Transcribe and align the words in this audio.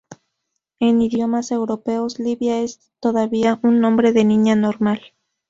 En 0.79 0.99
idiomas 0.99 1.51
europeos, 1.51 2.17
Livia 2.19 2.57
es 2.63 2.91
todavía 2.99 3.59
un 3.61 3.79
nombre 3.81 4.13
de 4.13 4.25
niña 4.25 4.55
normal. 4.55 4.99